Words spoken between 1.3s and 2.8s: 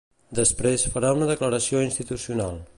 declaració institucional.